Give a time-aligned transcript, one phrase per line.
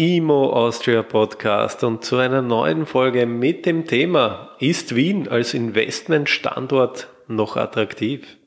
[0.00, 7.08] IMO Austria Podcast und zu einer neuen Folge mit dem Thema Ist Wien als Investmentstandort
[7.28, 8.38] noch attraktiv?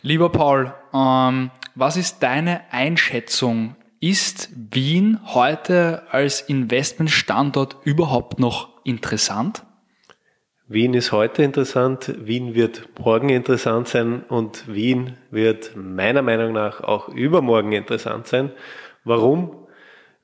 [0.00, 3.76] Lieber Paul, ähm, was ist deine Einschätzung?
[4.00, 9.64] Ist Wien heute als Investmentstandort überhaupt noch interessant?
[10.66, 16.80] Wien ist heute interessant, Wien wird morgen interessant sein und Wien wird meiner Meinung nach
[16.80, 18.50] auch übermorgen interessant sein.
[19.04, 19.65] Warum?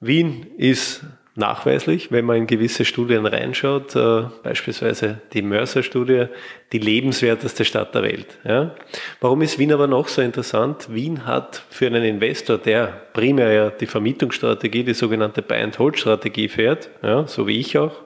[0.03, 1.05] Wien ist
[1.37, 6.27] nachweislich, wenn man in gewisse Studien reinschaut, äh, beispielsweise die Mercer-Studie,
[6.73, 8.39] die lebenswerteste Stadt der Welt.
[8.45, 8.75] Ja?
[9.21, 10.89] Warum ist Wien aber noch so interessant?
[10.93, 17.27] Wien hat für einen Investor, der primär ja die Vermietungsstrategie, die sogenannte Buy-and-Hold-Strategie fährt, ja,
[17.29, 18.03] so wie ich auch,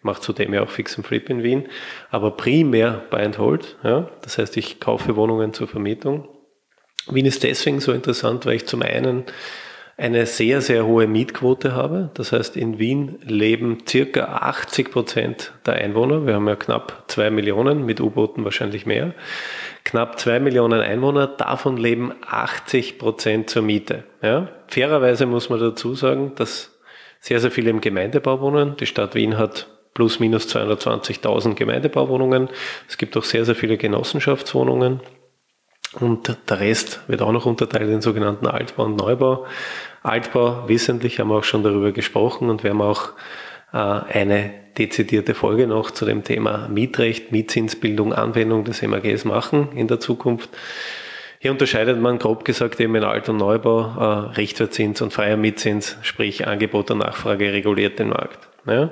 [0.00, 1.68] mache zudem ja auch Fix and Flip in Wien,
[2.10, 4.08] aber primär Buy-and-Hold, ja?
[4.22, 6.26] das heißt, ich kaufe Wohnungen zur Vermietung.
[7.06, 9.24] Wien ist deswegen so interessant, weil ich zum einen
[9.96, 12.10] eine sehr, sehr hohe Mietquote habe.
[12.14, 16.26] Das heißt, in Wien leben circa 80 Prozent der Einwohner.
[16.26, 19.14] Wir haben ja knapp zwei Millionen, mit U-Booten wahrscheinlich mehr.
[19.84, 24.04] Knapp zwei Millionen Einwohner, davon leben 80 Prozent zur Miete.
[24.20, 24.48] Ja?
[24.66, 26.76] Fairerweise muss man dazu sagen, dass
[27.20, 28.76] sehr, sehr viele im Gemeindebau wohnen.
[28.76, 32.48] Die Stadt Wien hat plus minus 220.000 Gemeindebauwohnungen.
[32.88, 35.00] Es gibt auch sehr, sehr viele Genossenschaftswohnungen.
[36.00, 39.46] Und der Rest wird auch noch unterteilt in sogenannten Altbau und Neubau.
[40.02, 43.10] Altbau wissentlich haben wir auch schon darüber gesprochen und wir haben auch
[43.72, 49.88] äh, eine dezidierte Folge noch zu dem Thema Mietrecht, Mietzinsbildung, Anwendung des MAGs machen in
[49.88, 50.50] der Zukunft.
[51.38, 55.96] Hier unterscheidet man grob gesagt eben in Alt- und Neubau äh, Richtwertzins und freier Mietzins,
[56.02, 58.38] sprich Angebot und Nachfrage reguliert den Markt.
[58.66, 58.90] Ja.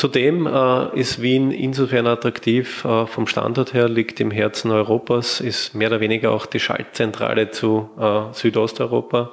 [0.00, 5.74] Zudem äh, ist Wien insofern attraktiv, äh, vom Standort her liegt im Herzen Europas, ist
[5.74, 9.30] mehr oder weniger auch die Schaltzentrale zu äh, Südosteuropa.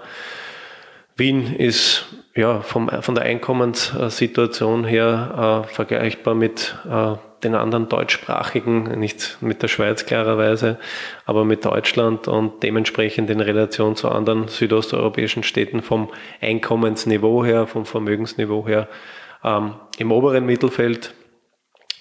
[1.16, 7.13] Wien ist ja vom, von der Einkommenssituation her äh, vergleichbar mit äh,
[7.45, 10.79] den anderen deutschsprachigen, nicht mit der Schweiz klarerweise,
[11.25, 16.09] aber mit Deutschland und dementsprechend in Relation zu anderen südosteuropäischen Städten vom
[16.41, 18.89] Einkommensniveau her, vom Vermögensniveau her
[19.43, 21.13] ähm, Im oberen Mittelfeld,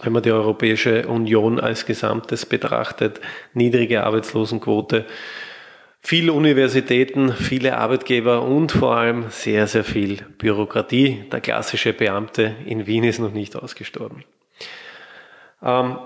[0.00, 3.20] wenn man die Europäische Union als Gesamtes betrachtet,
[3.54, 5.06] niedrige Arbeitslosenquote,
[6.00, 11.24] viele Universitäten, viele Arbeitgeber und vor allem sehr, sehr viel Bürokratie.
[11.32, 14.24] Der klassische Beamte in Wien ist noch nicht ausgestorben.
[15.62, 15.98] Ähm,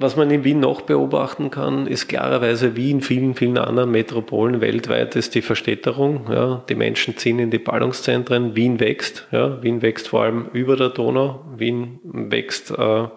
[0.00, 4.62] was man in Wien noch beobachten kann, ist klarerweise wie in vielen, vielen anderen Metropolen
[4.62, 6.32] weltweit ist die Verstädterung.
[6.32, 8.56] Ja, die Menschen ziehen in die Ballungszentren.
[8.56, 9.28] Wien wächst.
[9.30, 11.44] Ja, Wien wächst vor allem über der Donau.
[11.54, 13.08] Wien wächst äh,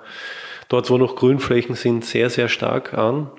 [0.68, 3.32] dort, wo noch Grünflächen sind, sehr, sehr stark an.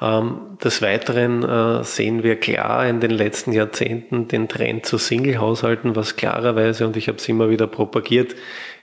[0.00, 5.96] Ähm, des Weiteren äh, sehen wir klar in den letzten Jahrzehnten den Trend zu Single-Haushalten,
[5.96, 8.36] was klarerweise, und ich habe es immer wieder propagiert,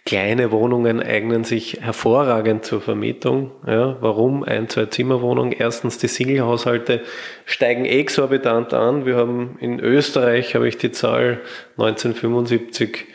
[0.05, 3.51] Kleine Wohnungen eignen sich hervorragend zur Vermietung.
[3.65, 4.43] Ja, warum?
[4.43, 5.53] Ein, zwei Zimmerwohnungen.
[5.53, 7.03] Erstens, die Single-Haushalte
[7.45, 9.05] steigen exorbitant an.
[9.05, 11.39] Wir haben in Österreich, habe ich die Zahl
[11.77, 13.05] 1975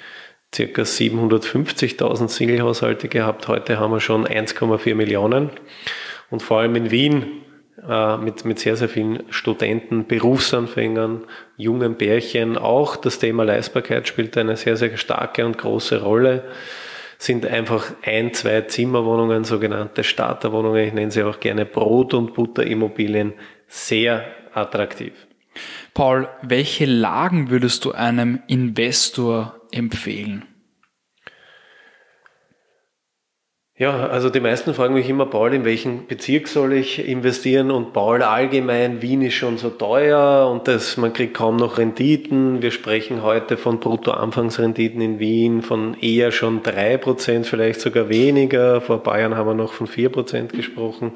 [0.55, 3.49] circa 750.000 Single-Haushalte gehabt.
[3.49, 5.51] Heute haben wir schon 1,4 Millionen.
[6.31, 7.43] Und vor allem in Wien
[8.21, 11.25] mit, mit sehr, sehr vielen Studenten, Berufsanfängern,
[11.57, 12.59] jungen Pärchen.
[12.59, 16.45] Auch das Thema Leistbarkeit spielt eine sehr, sehr starke und große Rolle.
[17.19, 23.33] Sind einfach ein, zwei Zimmerwohnungen, sogenannte Starterwohnungen, ich nenne sie auch gerne Brot- und Butterimmobilien,
[23.67, 24.25] sehr
[24.55, 25.13] attraktiv.
[25.95, 30.45] Paul, welche Lagen würdest du einem Investor empfehlen?
[33.81, 37.71] Ja, also die meisten fragen mich immer, Paul, in welchen Bezirk soll ich investieren?
[37.71, 42.61] Und Paul, allgemein, Wien ist schon so teuer und das, man kriegt kaum noch Renditen.
[42.61, 48.81] Wir sprechen heute von Bruttoanfangsrenditen in Wien von eher schon drei Prozent, vielleicht sogar weniger.
[48.81, 51.13] Vor Bayern haben wir noch von vier Prozent gesprochen.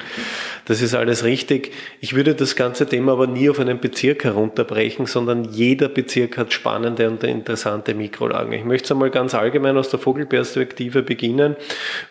[0.66, 1.72] Das ist alles richtig.
[1.98, 6.52] Ich würde das ganze Thema aber nie auf einen Bezirk herunterbrechen, sondern jeder Bezirk hat
[6.52, 8.52] spannende und interessante Mikrolagen.
[8.52, 11.56] Ich möchte es einmal ganz allgemein aus der Vogelperspektive beginnen.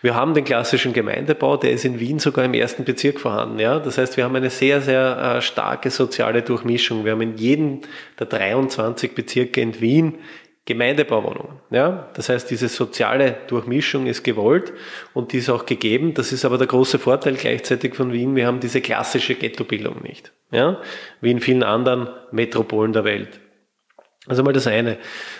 [0.02, 3.58] Wir haben den den klassischen Gemeindebau, der ist in Wien sogar im ersten Bezirk vorhanden.
[3.58, 3.78] Ja?
[3.78, 7.04] Das heißt, wir haben eine sehr, sehr äh, starke soziale Durchmischung.
[7.04, 7.80] Wir haben in jedem
[8.18, 10.18] der 23 Bezirke in Wien
[10.64, 11.58] Gemeindebauwohnungen.
[11.70, 12.08] Ja?
[12.14, 14.72] Das heißt, diese soziale Durchmischung ist gewollt
[15.14, 16.14] und die ist auch gegeben.
[16.14, 18.36] Das ist aber der große Vorteil gleichzeitig von Wien.
[18.36, 20.32] Wir haben diese klassische Ghettobildung nicht.
[20.50, 20.80] Ja?
[21.20, 23.40] Wie in vielen anderen Metropolen der Welt.
[24.28, 24.98] Also mal das eine.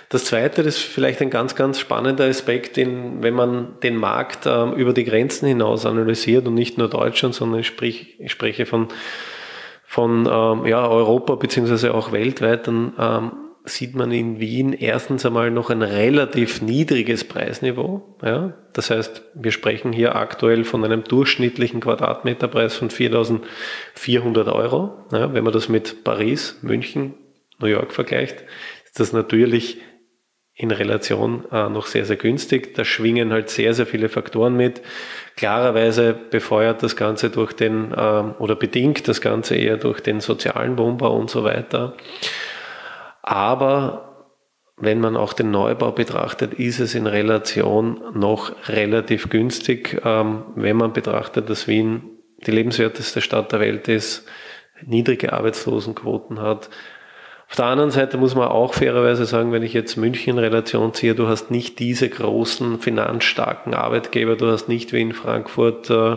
[0.08, 4.46] Das zweite, das ist vielleicht ein ganz, ganz spannender Aspekt, den, wenn man den Markt
[4.46, 8.67] ähm, über die Grenzen hinaus analysiert und nicht nur Deutschland, sondern ich, sprich, ich spreche
[8.67, 8.88] von,
[9.84, 13.32] von ähm, ja, Europa beziehungsweise auch weltweit, dann ähm,
[13.64, 18.17] sieht man in Wien erstens einmal noch ein relativ niedriges Preisniveau.
[18.20, 18.55] Ja?
[18.73, 25.06] Das heißt, wir sprechen hier aktuell von einem durchschnittlichen Quadratmeterpreis von 4.400 Euro.
[25.12, 25.32] Ja?
[25.32, 27.14] Wenn man das mit Paris, München,
[27.62, 28.44] New York vergleicht,
[28.84, 29.80] ist das natürlich
[30.54, 32.74] in Relation äh, noch sehr, sehr günstig.
[32.74, 34.82] Da schwingen halt sehr, sehr viele Faktoren mit.
[35.36, 40.76] Klarerweise befeuert das Ganze durch den, äh, oder bedingt das Ganze eher durch den sozialen
[40.76, 41.96] Wohnbau und so weiter.
[43.22, 44.12] Aber
[44.76, 50.76] wenn man auch den Neubau betrachtet, ist es in Relation noch relativ günstig, ähm, wenn
[50.76, 52.02] man betrachtet, dass Wien
[52.46, 54.26] die lebenswerteste Stadt der Welt ist,
[54.84, 56.68] niedrige Arbeitslosenquoten hat.
[57.52, 60.94] Auf der anderen Seite muss man auch fairerweise sagen, wenn ich jetzt München in Relation
[60.94, 66.16] ziehe, du hast nicht diese großen finanzstarken Arbeitgeber, du hast nicht wie in Frankfurt äh,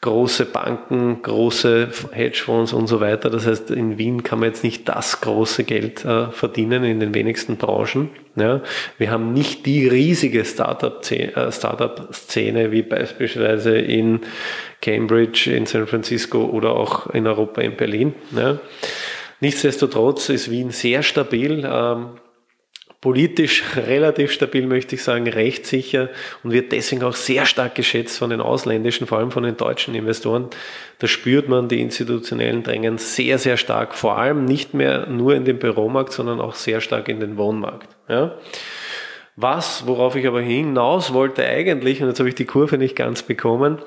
[0.00, 3.30] große Banken, große Hedgefonds und so weiter.
[3.30, 7.14] Das heißt, in Wien kann man jetzt nicht das große Geld äh, verdienen in den
[7.14, 8.10] wenigsten Branchen.
[8.34, 8.60] Ja.
[8.98, 14.22] Wir haben nicht die riesige Startup-Szene äh, Startup wie beispielsweise in
[14.82, 18.14] Cambridge, in San Francisco oder auch in Europa, in Berlin.
[18.34, 18.58] Ja.
[19.40, 21.68] Nichtsdestotrotz ist Wien sehr stabil.
[21.70, 22.18] Ähm,
[23.00, 26.08] politisch relativ stabil, möchte ich sagen, rechtssicher
[26.42, 29.94] und wird deswegen auch sehr stark geschätzt von den ausländischen, vor allem von den deutschen
[29.94, 30.48] Investoren.
[30.98, 35.44] Da spürt man die institutionellen Drängen sehr, sehr stark, vor allem nicht mehr nur in
[35.44, 37.88] den Büromarkt, sondern auch sehr stark in den Wohnmarkt.
[38.08, 38.36] Ja.
[39.36, 43.22] Was, worauf ich aber hinaus wollte eigentlich, und jetzt habe ich die Kurve nicht ganz
[43.22, 43.78] bekommen,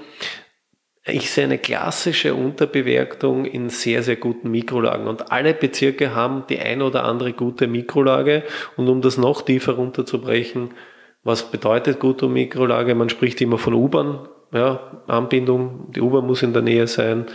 [1.04, 5.08] ich sehe eine klassische Unterbewertung in sehr, sehr guten Mikrolagen.
[5.08, 8.44] Und alle Bezirke haben die ein oder andere gute Mikrolage.
[8.78, 10.76] Und um das noch tiefer runterzubrechen,
[11.24, 12.94] was bedeutet gute Mikrolage?
[12.94, 17.26] Man spricht immer von U-Bahn, ja, Anbindung, die U-Bahn muss in der Nähe sein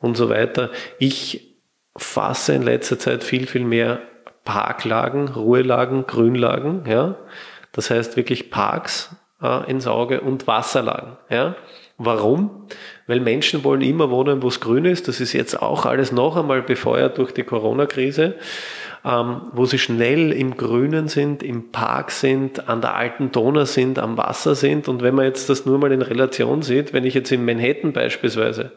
[0.00, 0.70] und so weiter.
[0.98, 1.58] Ich
[1.96, 4.00] fasse in letzter Zeit viel, viel mehr
[4.44, 7.16] Parklagen, Ruhelagen, Grünlagen, ja.
[7.72, 11.56] Das heißt wirklich Parks äh, ins Auge und Wasserlagen, ja.
[11.98, 12.66] Warum?
[13.06, 15.08] Weil Menschen wollen immer wohnen, wo es grün ist.
[15.08, 18.34] Das ist jetzt auch alles noch einmal befeuert durch die Corona-Krise,
[19.04, 23.98] ähm, wo sie schnell im Grünen sind, im Park sind, an der alten Donau sind,
[23.98, 24.88] am Wasser sind.
[24.88, 27.92] Und wenn man jetzt das nur mal in Relation sieht, wenn ich jetzt in Manhattan
[27.92, 28.72] beispielsweise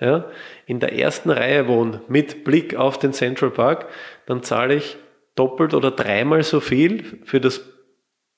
[0.00, 0.24] ja,
[0.66, 3.86] in der ersten Reihe wohne mit Blick auf den Central Park,
[4.26, 4.96] dann zahle ich
[5.34, 7.60] doppelt oder dreimal so viel für das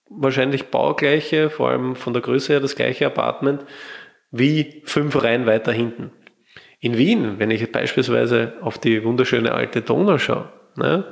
[0.09, 3.65] wahrscheinlich baugleiche, vor allem von der Größe her das gleiche Apartment,
[4.33, 6.11] wie fünf Reihen weiter hinten.
[6.81, 11.05] In Wien, wenn ich beispielsweise auf die wunderschöne alte Donau schaue, ne,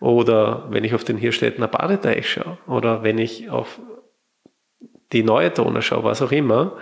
[0.00, 3.80] oder wenn ich auf den Hirstädtener Badeteich schaue, oder wenn ich auf
[5.12, 6.76] die neue Donau schaue, was auch immer,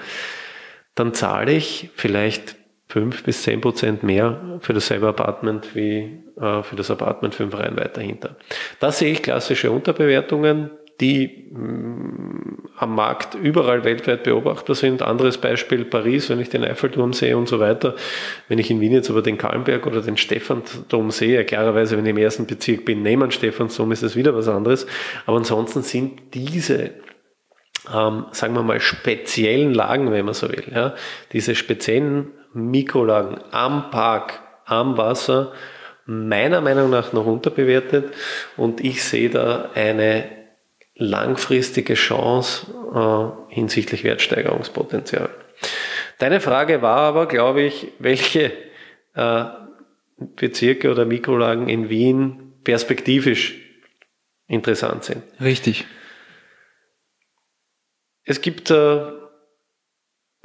[0.94, 2.56] dann zahle ich vielleicht
[2.88, 7.76] fünf bis zehn Prozent mehr für dasselbe Apartment wie äh, für das Apartment fünf Reihen
[7.76, 8.36] weiter hinter.
[8.80, 10.70] Da sehe ich klassische Unterbewertungen,
[11.00, 15.02] die mh, mm, am Markt überall weltweit beobachtbar sind.
[15.02, 17.94] Anderes Beispiel Paris, wenn ich den Eiffelturm sehe und so weiter.
[18.48, 22.10] Wenn ich in Wien jetzt aber den Kalmberg oder den Stephansdom sehe, klarerweise, wenn ich
[22.10, 24.86] im ersten Bezirk bin, neben Stephansdom ist das wieder was anderes.
[25.26, 26.92] Aber ansonsten sind diese
[27.92, 30.64] ähm, sagen wir mal, speziellen Lagen, wenn man so will.
[30.74, 30.94] Ja,
[31.32, 35.52] diese speziellen Mikrolagen am Park, am Wasser,
[36.06, 38.12] meiner Meinung nach noch unterbewertet
[38.56, 40.39] und ich sehe da eine
[41.00, 45.30] langfristige Chance äh, hinsichtlich Wertsteigerungspotenzial.
[46.18, 48.52] Deine Frage war aber, glaube ich, welche
[49.14, 49.44] äh,
[50.36, 53.56] Bezirke oder Mikrolagen in Wien perspektivisch
[54.46, 55.22] interessant sind.
[55.40, 55.86] Richtig.
[58.24, 59.00] Es gibt äh,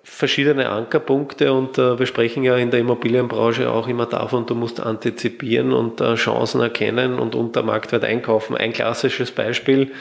[0.07, 4.79] verschiedene Ankerpunkte und äh, wir sprechen ja in der Immobilienbranche auch immer davon, du musst
[4.79, 8.55] antizipieren und äh, Chancen erkennen und unter Marktwert einkaufen.
[8.55, 9.91] Ein klassisches Beispiel,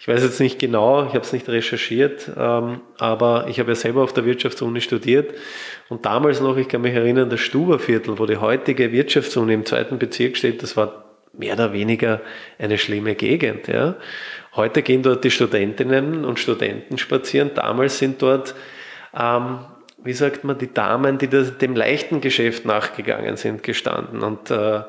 [0.00, 3.76] ich weiß jetzt nicht genau, ich habe es nicht recherchiert, ähm, aber ich habe ja
[3.76, 5.32] selber auf der Wirtschaftsuni studiert
[5.88, 9.98] und damals noch, ich kann mich erinnern, das Stuberviertel, wo die heutige Wirtschaftsuni im zweiten
[9.98, 11.04] Bezirk steht, das war
[11.34, 12.20] mehr oder weniger
[12.58, 13.68] eine schlimme Gegend.
[13.68, 13.94] Ja.
[14.56, 17.52] Heute gehen dort die Studentinnen und Studenten spazieren.
[17.54, 18.54] Damals sind dort
[19.18, 19.58] ähm,
[20.04, 24.22] wie sagt man, die Damen, die das, dem leichten Geschäft nachgegangen sind, gestanden.
[24.22, 24.82] Und äh,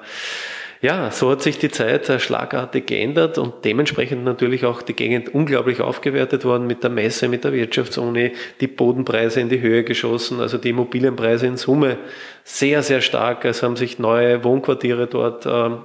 [0.84, 5.34] Ja, so hat sich die Zeit äh, schlagartig geändert und dementsprechend natürlich auch die Gegend
[5.34, 10.42] unglaublich aufgewertet worden mit der Messe, mit der Wirtschaftsuni, die Bodenpreise in die Höhe geschossen,
[10.42, 12.00] also die Immobilienpreise in Summe
[12.44, 13.46] sehr, sehr stark.
[13.46, 15.84] Es haben sich neue Wohnquartiere dort ähm,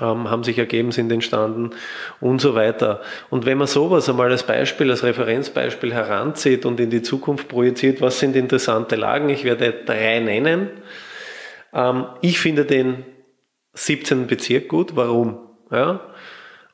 [0.00, 1.70] ähm, haben sich ergeben, sind entstanden
[2.20, 3.00] und so weiter.
[3.30, 8.00] Und wenn man sowas einmal als Beispiel, als Referenzbeispiel heranzieht und in die Zukunft projiziert,
[8.00, 9.28] was sind interessante Lagen?
[9.28, 10.70] Ich werde drei nennen.
[11.72, 13.04] Ähm, ich finde den
[13.74, 14.26] 17.
[14.26, 14.96] Bezirk gut.
[14.96, 15.38] Warum?
[15.70, 16.00] Ja,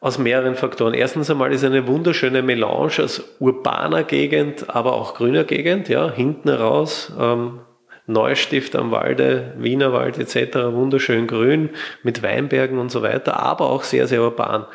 [0.05, 0.93] aus mehreren Faktoren.
[0.93, 6.51] Erstens einmal ist eine wunderschöne Melange aus urbaner Gegend, aber auch grüner Gegend, ja, hinten
[6.51, 7.61] raus, ähm,
[8.07, 11.71] Neustift am Walde, Wienerwald etc., wunderschön grün
[12.03, 14.67] mit Weinbergen und so weiter, aber auch sehr, sehr urban.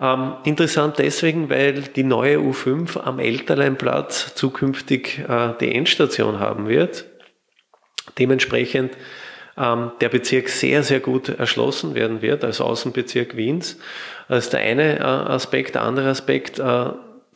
[0.00, 7.04] Ähm, interessant deswegen, weil die neue U5 am Elterleinplatz zukünftig äh, die Endstation haben wird.
[8.18, 8.96] Dementsprechend
[9.58, 13.78] ähm, der Bezirk sehr, sehr gut erschlossen werden wird als Außenbezirk Wiens.
[14.28, 15.74] Das ist der eine äh, Aspekt.
[15.74, 16.86] Der andere Aspekt, äh,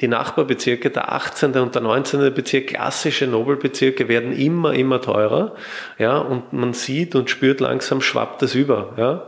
[0.00, 1.52] die Nachbarbezirke, der 18.
[1.54, 2.34] und der 19.
[2.34, 5.54] Bezirk, klassische Nobelbezirke, werden immer, immer teurer.
[5.98, 8.94] Ja, und man sieht und spürt langsam, schwappt das über.
[8.96, 9.26] Ja.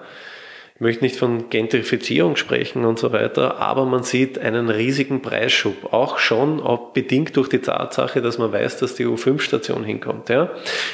[0.74, 5.94] Ich möchte nicht von Gentrifizierung sprechen und so weiter, aber man sieht einen riesigen Preisschub.
[5.94, 10.28] Auch schon auch bedingt durch die Tatsache, dass man weiß, dass die U5-Station hinkommt.
[10.28, 10.50] Ja.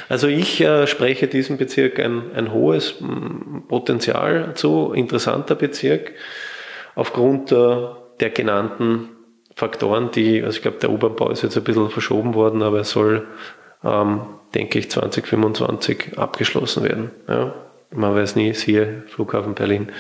[0.09, 3.03] Also ich äh, spreche diesem Bezirk ein, ein hohes
[3.67, 6.13] Potenzial zu, interessanter Bezirk,
[6.95, 7.77] aufgrund äh,
[8.21, 9.09] der genannten
[9.63, 12.85] Faktoren, die, also ich glaube, der U-Bahn-Bau ist jetzt ein bisschen verschoben worden, aber er
[12.85, 13.29] soll,
[13.85, 14.23] ähm,
[14.57, 17.13] denke ich, 2025 abgeschlossen werden.
[17.29, 17.55] Ja.
[17.93, 19.93] Man weiß nie, siehe Flughafen Berlin.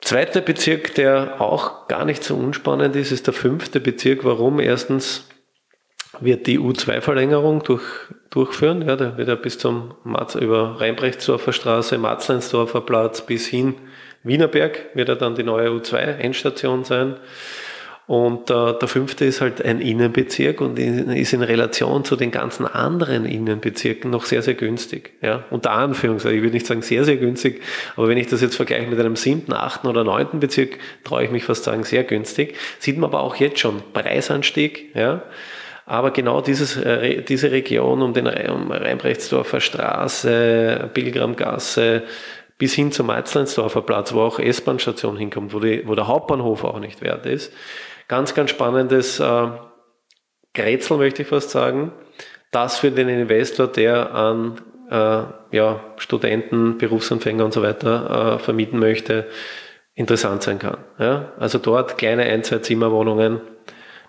[0.00, 4.24] Zweiter Bezirk, der auch gar nicht so unspannend ist, ist der fünfte Bezirk.
[4.24, 4.60] Warum?
[4.60, 5.28] Erstens
[6.20, 7.82] wird die U2-Verlängerung durch,
[8.30, 8.82] durchführen.
[8.86, 13.74] Ja, da wird er bis zum Matz, über Rheinbrechtsdorfer Straße, Matzleinsdorfer Platz bis hin
[14.24, 17.16] Wienerberg wird er dann die neue U2-Endstation sein.
[18.06, 22.66] Und äh, der fünfte ist halt ein Innenbezirk und ist in Relation zu den ganzen
[22.66, 25.12] anderen Innenbezirken noch sehr, sehr günstig.
[25.22, 25.44] Ja?
[25.50, 27.62] Unter Anführungszeichen, ich würde nicht sagen sehr, sehr günstig,
[27.96, 31.30] aber wenn ich das jetzt vergleiche mit einem siebten, achten oder neunten Bezirk, traue ich
[31.30, 32.56] mich fast sagen, sehr günstig.
[32.80, 33.82] Sieht man aber auch jetzt schon.
[33.92, 35.22] Preisanstieg, ja.
[35.86, 42.02] Aber genau dieses, äh, diese Region um den um Rheinbrechtsdorfer Straße, Pilgramgasse,
[42.58, 46.78] bis hin zum Metzleinsdorfer Platz, wo auch S-Bahn-Station hinkommt, wo, die, wo der Hauptbahnhof auch
[46.78, 47.52] nicht wert ist,
[48.12, 49.48] Ganz, ganz spannendes äh,
[50.52, 51.92] Grätsel, möchte ich fast sagen.
[52.50, 58.78] Das für den Investor, der an äh, ja, Studenten, Berufsanfänger und so weiter äh, vermieten
[58.78, 59.28] möchte,
[59.94, 60.76] interessant sein kann.
[60.98, 61.32] Ja?
[61.38, 63.40] Also dort kleine Ein-, zwei Zimmerwohnungen,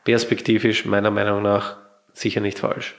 [0.04, 1.78] perspektivisch meiner Meinung nach
[2.12, 2.96] sicher nicht falsch.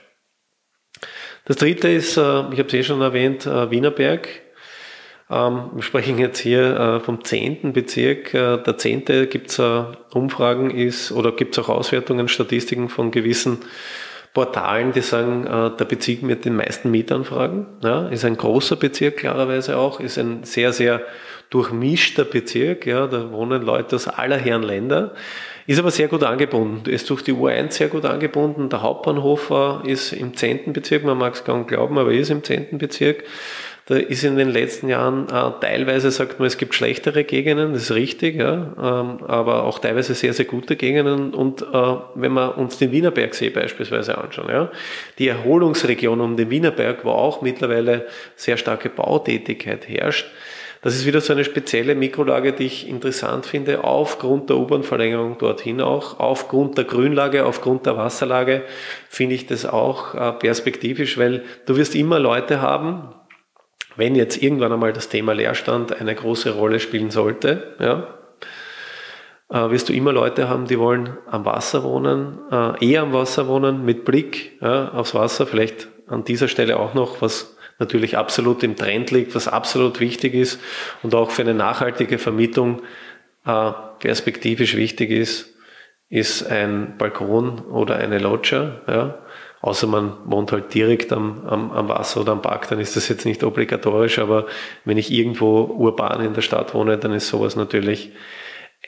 [1.45, 2.21] Das dritte ist, äh,
[2.51, 4.27] ich habe es eh schon erwähnt, äh, Wienerberg.
[5.29, 8.33] Ähm, wir sprechen jetzt hier äh, vom zehnten Bezirk.
[8.33, 9.61] Äh, der zehnte gibt es
[10.13, 13.59] Umfragen ist oder gibt es auch Auswertungen, Statistiken von gewissen
[14.35, 17.65] Portalen, die sagen, äh, der Bezirk mit den meisten Mietanfragen.
[17.81, 21.01] Ja, ist ein großer Bezirk klarerweise auch, ist ein sehr, sehr
[21.49, 22.85] durchmischter Bezirk.
[22.85, 25.13] Ja, da wohnen Leute aus aller Herren Länder.
[25.67, 26.87] Ist aber sehr gut angebunden.
[26.87, 28.69] Ist durch die U1 sehr gut angebunden.
[28.69, 29.51] Der Hauptbahnhof
[29.85, 33.23] ist im zehnten Bezirk, man mag es kaum glauben, aber ist im zehnten Bezirk.
[33.87, 37.83] Da ist in den letzten Jahren äh, teilweise, sagt man, es gibt schlechtere Gegenden, das
[37.83, 41.35] ist richtig, ja, ähm, aber auch teilweise sehr, sehr gute Gegenden.
[41.35, 44.71] Und äh, wenn wir uns den Wienerbergsee beispielsweise anschauen, ja,
[45.19, 50.25] die Erholungsregion um den Wienerberg, wo auch mittlerweile sehr starke Bautätigkeit herrscht,
[50.81, 55.81] das ist wieder so eine spezielle Mikrolage, die ich interessant finde, aufgrund der U-Bahn-Verlängerung dorthin
[55.81, 58.63] auch, aufgrund der Grünlage, aufgrund der Wasserlage,
[59.09, 63.09] finde ich das auch äh, perspektivisch, weil du wirst immer Leute haben,
[63.95, 68.07] wenn jetzt irgendwann einmal das Thema Leerstand eine große Rolle spielen sollte, ja,
[69.49, 73.47] äh, wirst du immer Leute haben, die wollen am Wasser wohnen, äh, eher am Wasser
[73.47, 78.63] wohnen, mit Blick ja, aufs Wasser, vielleicht an dieser Stelle auch noch, was natürlich absolut
[78.63, 80.59] im Trend liegt, was absolut wichtig ist
[81.03, 82.81] und auch für eine nachhaltige Vermietung
[83.45, 85.53] äh, perspektivisch wichtig ist,
[86.09, 88.81] ist ein Balkon oder eine Loggia.
[88.87, 89.19] Ja
[89.65, 93.09] außer man wohnt halt direkt am, am, am Wasser oder am Park, dann ist das
[93.09, 94.45] jetzt nicht obligatorisch, aber
[94.85, 98.11] wenn ich irgendwo urban in der Stadt wohne, dann ist sowas natürlich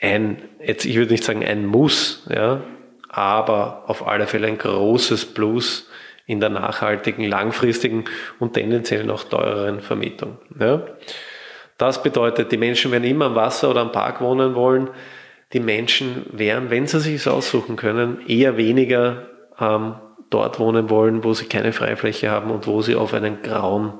[0.00, 2.60] ein, jetzt ich würde nicht sagen ein Muss, ja,
[3.08, 5.90] aber auf alle Fälle ein großes Plus
[6.26, 8.04] in der nachhaltigen, langfristigen
[8.38, 10.38] und tendenziell noch teureren Vermietung.
[10.60, 10.82] Ja.
[11.76, 14.90] Das bedeutet, die Menschen werden immer am Wasser oder am Park wohnen wollen.
[15.52, 19.26] Die Menschen werden, wenn sie sich aussuchen können, eher weniger
[19.58, 19.94] ähm,
[20.30, 23.94] dort wohnen wollen, wo sie keine Freifläche haben und wo sie auf einen grauen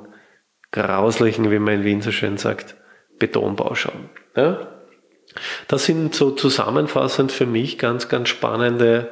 [0.70, 2.76] grauslichen, wie man in Wien so schön sagt,
[3.18, 4.10] Betonbauschauen.
[4.36, 4.68] Ja?
[5.66, 9.10] Das sind so zusammenfassend für mich ganz, ganz spannende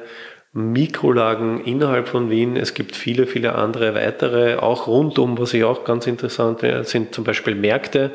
[0.53, 2.55] Mikrolagen innerhalb von Wien.
[2.55, 7.13] Es gibt viele, viele andere weitere, auch rundum, was ich auch ganz interessant finde, sind
[7.13, 8.11] zum Beispiel Märkte.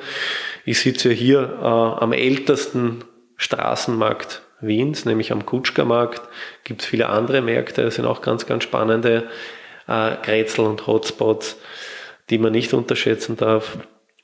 [0.64, 3.04] Ich sitze hier äh, am ältesten
[3.37, 6.23] Straßenmarkt Wiens, nämlich am Kutschkermarkt.
[6.64, 9.28] Gibt es viele andere Märkte, das sind auch ganz, ganz spannende
[9.87, 11.59] äh, Grätzl und Hotspots,
[12.31, 13.78] die man nicht unterschätzen darf.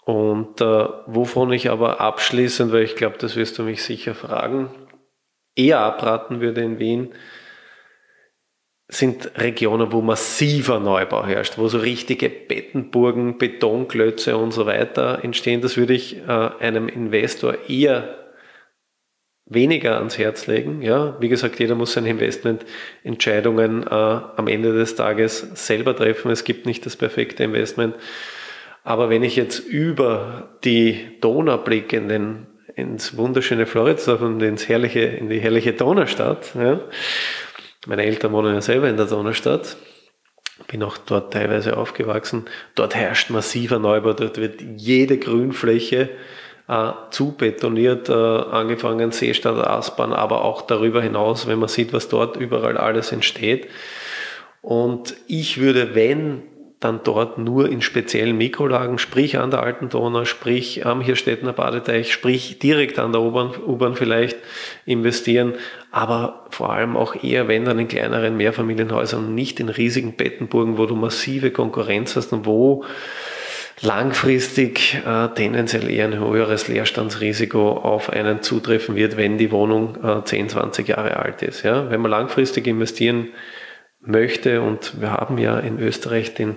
[0.05, 4.71] Und äh, wovon ich aber abschließend, weil ich glaube, das wirst du mich sicher fragen,
[5.55, 7.13] eher abraten würde in Wien,
[8.91, 15.61] sind Regionen, wo massiver Neubau herrscht, wo so richtige Bettenburgen, Betonklötze und so weiter entstehen.
[15.61, 18.28] Das würde ich äh, einem Investor eher
[19.49, 20.83] weniger ans Herz legen.
[20.83, 26.31] Ja, wie gesagt, jeder muss seine Investmententscheidungen äh, am Ende des Tages selber treffen.
[26.31, 27.95] Es gibt nicht das perfekte Investment.
[28.85, 34.69] Aber wenn ich jetzt über die Donau blicke in den, ins wunderschöne Floridsdorf und ins
[34.69, 36.81] herrliche, in die herrliche Donaustadt, ja,
[37.87, 39.77] meine Eltern wohnen ja selber in der Donaustadt,
[40.67, 42.47] bin auch dort teilweise aufgewachsen.
[42.75, 46.11] Dort herrscht massiver Neubau, dort wird jede Grünfläche
[46.69, 52.09] äh, zu betoniert, äh, angefangen Seestadt, Aspern, aber auch darüber hinaus, wenn man sieht, was
[52.09, 53.69] dort überall alles entsteht.
[54.61, 56.43] Und ich würde, wenn
[56.81, 62.13] dann dort nur in speziellen Mikrolagen, sprich an der Alten Donau, sprich am Hirstädtener Badeteich,
[62.13, 64.37] sprich direkt an der U-Bahn vielleicht
[64.87, 65.55] investieren,
[65.91, 70.87] aber vor allem auch eher, wenn dann in kleineren Mehrfamilienhäusern nicht in riesigen Bettenburgen, wo
[70.87, 72.85] du massive Konkurrenz hast und wo
[73.81, 80.25] langfristig äh, tendenziell eher ein höheres Leerstandsrisiko auf einen zutreffen wird, wenn die Wohnung äh,
[80.25, 81.63] 10, 20 Jahre alt ist.
[81.63, 81.91] Ja?
[81.91, 83.29] Wenn man langfristig investieren
[84.01, 86.57] möchte und wir haben ja in Österreich den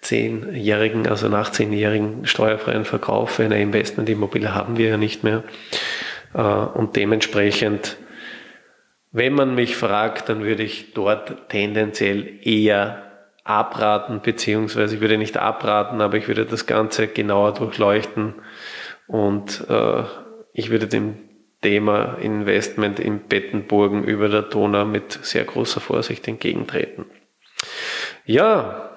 [0.00, 5.44] zehnjährigen, also nach zehnjährigen steuerfreien Verkauf für eine Investmentimmobilie haben wir ja nicht mehr.
[6.34, 7.96] Äh, und dementsprechend,
[9.10, 13.07] wenn man mich fragt, dann würde ich dort tendenziell eher
[13.48, 18.34] abraten, beziehungsweise ich würde nicht abraten, aber ich würde das Ganze genauer durchleuchten
[19.06, 20.04] und äh,
[20.52, 21.16] ich würde dem
[21.62, 27.06] Thema Investment in Bettenburgen über der Donau mit sehr großer Vorsicht entgegentreten.
[28.26, 28.90] Ja,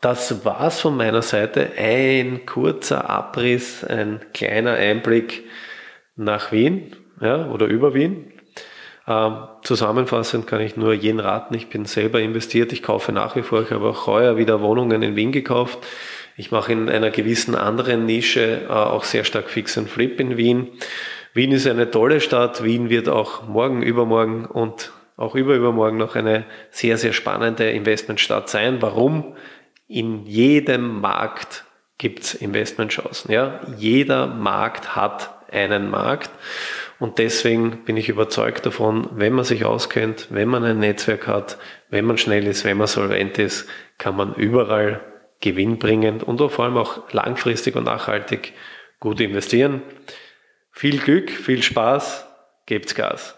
[0.00, 1.72] das war's von meiner Seite.
[1.76, 5.44] Ein kurzer Abriss, ein kleiner Einblick
[6.16, 8.29] nach Wien ja, oder über Wien.
[9.10, 13.42] Ähm, zusammenfassend kann ich nur jeden raten, ich bin selber investiert, ich kaufe nach wie
[13.42, 15.80] vor, ich habe auch heuer wieder Wohnungen in Wien gekauft.
[16.36, 20.36] Ich mache in einer gewissen anderen Nische äh, auch sehr stark Fix and Flip in
[20.36, 20.68] Wien.
[21.34, 26.44] Wien ist eine tolle Stadt, Wien wird auch morgen, übermorgen und auch überübermorgen noch eine
[26.70, 28.80] sehr, sehr spannende Investmentstadt sein.
[28.80, 29.34] Warum?
[29.88, 31.64] In jedem Markt
[31.98, 33.32] gibt's Investmentchancen.
[33.32, 33.60] Ja?
[33.76, 36.30] Jeder Markt hat einen Markt.
[37.00, 41.56] Und deswegen bin ich überzeugt davon, wenn man sich auskennt, wenn man ein Netzwerk hat,
[41.88, 45.00] wenn man schnell ist, wenn man solvent ist, kann man überall
[45.40, 48.52] gewinnbringend und vor allem auch langfristig und nachhaltig
[49.00, 49.80] gut investieren.
[50.72, 52.26] Viel Glück, viel Spaß,
[52.66, 53.34] gebt's Gas.